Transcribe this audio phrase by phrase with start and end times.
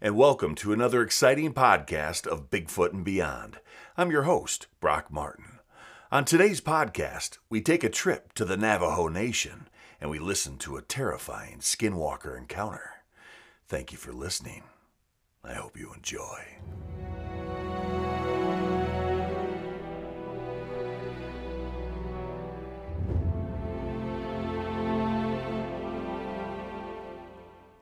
[0.00, 3.60] and welcome to another exciting podcast of Bigfoot and Beyond.
[3.96, 5.60] I'm your host, Brock Martin.
[6.10, 9.68] On today's podcast, we take a trip to the Navajo Nation
[10.00, 12.90] and we listen to a terrifying skinwalker encounter.
[13.68, 14.64] Thank you for listening.
[15.44, 16.44] I hope you enjoy.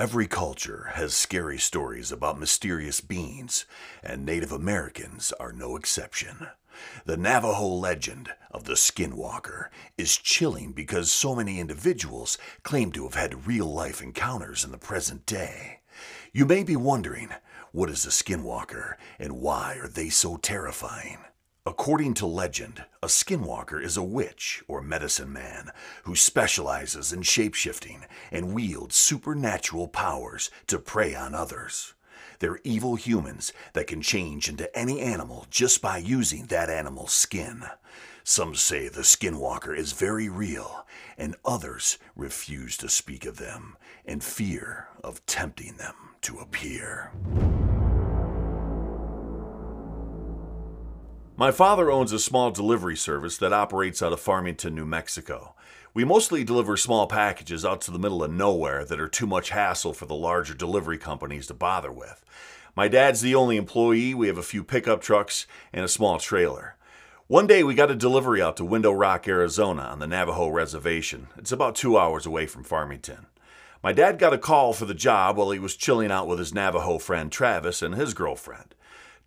[0.00, 3.66] Every culture has scary stories about mysterious beings,
[4.02, 6.46] and Native Americans are no exception.
[7.04, 9.68] The Navajo legend of the Skinwalker
[9.98, 14.78] is chilling because so many individuals claim to have had real life encounters in the
[14.78, 15.80] present day.
[16.32, 17.28] You may be wondering,
[17.70, 21.18] what is a Skinwalker and why are they so terrifying?
[21.70, 25.70] According to legend, a skinwalker is a witch or medicine man
[26.02, 31.94] who specializes in shapeshifting and wields supernatural powers to prey on others.
[32.40, 37.62] They're evil humans that can change into any animal just by using that animal's skin.
[38.24, 44.18] Some say the skinwalker is very real, and others refuse to speak of them in
[44.18, 47.12] fear of tempting them to appear.
[51.40, 55.54] My father owns a small delivery service that operates out of Farmington, New Mexico.
[55.94, 59.48] We mostly deliver small packages out to the middle of nowhere that are too much
[59.48, 62.22] hassle for the larger delivery companies to bother with.
[62.76, 66.76] My dad's the only employee, we have a few pickup trucks, and a small trailer.
[67.26, 71.28] One day we got a delivery out to Window Rock, Arizona on the Navajo Reservation.
[71.38, 73.28] It's about two hours away from Farmington.
[73.82, 76.52] My dad got a call for the job while he was chilling out with his
[76.52, 78.74] Navajo friend Travis and his girlfriend.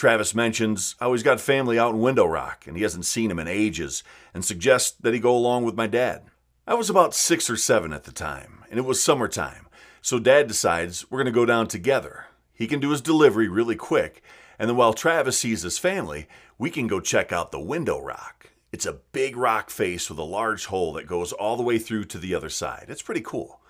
[0.00, 3.38] Travis mentions how he's got family out in Window Rock and he hasn't seen him
[3.38, 6.22] in ages and suggests that he go along with my dad.
[6.66, 9.66] I was about six or seven at the time, and it was summertime,
[10.00, 12.24] so dad decides we're going to go down together.
[12.54, 14.22] He can do his delivery really quick,
[14.58, 18.52] and then while Travis sees his family, we can go check out the Window Rock.
[18.72, 22.04] It's a big rock face with a large hole that goes all the way through
[22.04, 22.86] to the other side.
[22.88, 23.60] It's pretty cool.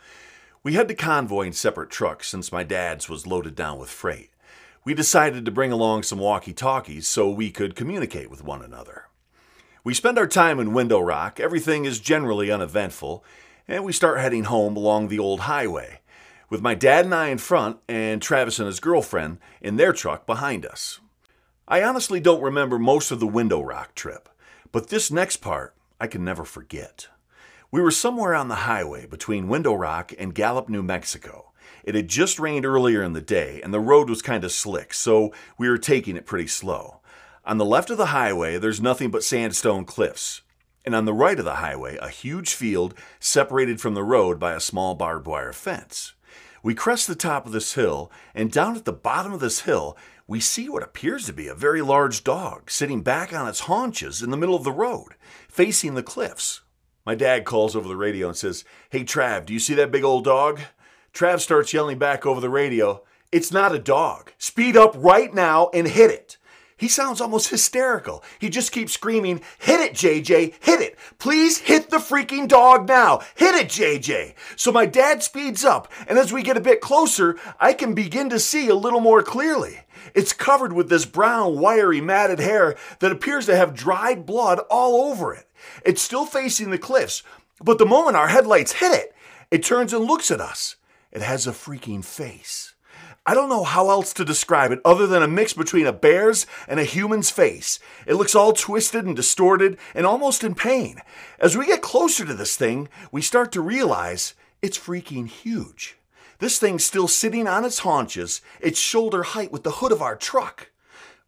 [0.63, 4.31] We had to convoy in separate trucks since my dad's was loaded down with freight
[4.85, 9.05] we decided to bring along some walkie talkies so we could communicate with one another.
[9.85, 13.25] We spend our time in Window Rock, everything is generally uneventful,
[13.69, 16.01] and we start heading home along the old highway,
[16.49, 20.27] with my dad and I in front and Travis and his girlfriend in their truck
[20.27, 21.01] behind us.
[21.69, 24.29] I honestly don't remember most of the Window Rock trip,
[24.73, 27.09] but this next part I can never forget.
[27.71, 31.50] We were somewhere on the highway between Window Rock and Gallup, New Mexico
[31.85, 34.95] it had just rained earlier in the day, and the road was kind of slick,
[34.95, 37.01] so we were taking it pretty slow.
[37.45, 40.43] On the left of the highway, there's nothing but sandstone cliffs.
[40.85, 44.53] And on the right of the highway, a huge field separated from the road by
[44.53, 46.15] a small barbed wire fence.
[46.63, 49.97] We crest the top of this hill, and down at the bottom of this hill,
[50.27, 54.23] we see what appears to be a very large dog sitting back on its haunches
[54.23, 55.15] in the middle of the road,
[55.49, 56.61] facing the cliffs.
[57.05, 60.05] My dad calls over the radio and says, Hey, Trav, do you see that big
[60.05, 60.61] old dog?
[61.13, 64.33] Trav starts yelling back over the radio, It's not a dog.
[64.39, 66.37] Speed up right now and hit it.
[66.81, 68.25] He sounds almost hysterical.
[68.39, 70.99] He just keeps screaming, Hit it, JJ, hit it.
[71.19, 73.21] Please hit the freaking dog now.
[73.35, 74.35] Hit it, JJ.
[74.57, 78.31] So my dad speeds up, and as we get a bit closer, I can begin
[78.31, 79.81] to see a little more clearly.
[80.15, 85.11] It's covered with this brown, wiry, matted hair that appears to have dried blood all
[85.13, 85.47] over it.
[85.85, 87.23] It's still facing the cliffs,
[87.63, 89.15] but the moment our headlights hit it,
[89.51, 90.77] it turns and looks at us.
[91.13, 92.75] It has a freaking face.
[93.27, 96.47] I don't know how else to describe it other than a mix between a bear's
[96.67, 97.79] and a human's face.
[98.07, 101.01] It looks all twisted and distorted and almost in pain.
[101.39, 105.97] As we get closer to this thing, we start to realize it's freaking huge.
[106.39, 110.17] This thing's still sitting on its haunches, its shoulder height with the hood of our
[110.17, 110.70] truck.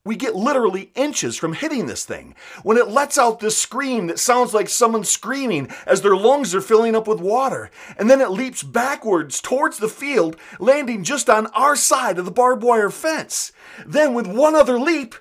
[0.04, 2.34] We get literally inches from hitting this thing.
[2.64, 6.60] When it lets out this scream that sounds like someone screaming as their lungs are
[6.60, 11.46] filling up with water, and then it leaps backwards towards the field, landing just on
[11.48, 13.52] our side of the barbed wire fence.
[13.86, 15.14] Then, with one other leap,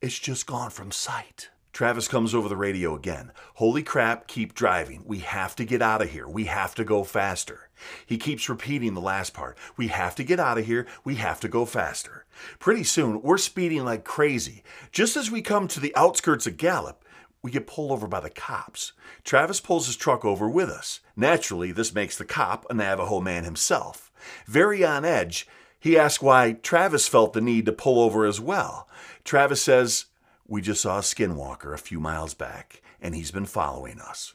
[0.00, 1.50] it's just gone from sight.
[1.74, 3.32] Travis comes over the radio again.
[3.54, 5.02] Holy crap, keep driving.
[5.04, 6.28] We have to get out of here.
[6.28, 7.68] We have to go faster.
[8.06, 9.58] He keeps repeating the last part.
[9.76, 10.86] We have to get out of here.
[11.02, 12.26] We have to go faster.
[12.60, 14.62] Pretty soon, we're speeding like crazy.
[14.92, 17.04] Just as we come to the outskirts of Gallup,
[17.42, 18.92] we get pulled over by the cops.
[19.24, 21.00] Travis pulls his truck over with us.
[21.16, 24.12] Naturally, this makes the cop a Navajo man himself.
[24.46, 25.48] Very on edge,
[25.80, 28.88] he asks why Travis felt the need to pull over as well.
[29.24, 30.06] Travis says,
[30.46, 34.34] we just saw a skinwalker a few miles back, and he's been following us.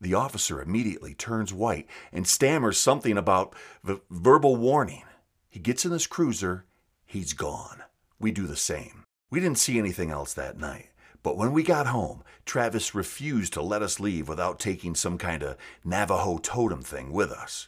[0.00, 3.54] The officer immediately turns white and stammers something about
[3.84, 5.02] v- verbal warning.
[5.48, 6.64] He gets in his cruiser,
[7.10, 7.82] He's gone.
[8.20, 9.02] We do the same.
[9.32, 10.90] We didn't see anything else that night.
[11.24, 15.42] But when we got home, Travis refused to let us leave without taking some kind
[15.42, 17.66] of Navajo totem thing with us.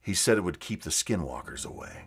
[0.00, 2.04] He said it would keep the skinwalkers away.